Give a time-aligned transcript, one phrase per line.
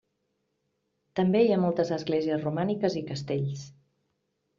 [1.19, 3.67] També hi ha moltes esglésies romàniques i castells.